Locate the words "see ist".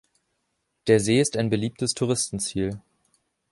0.99-1.37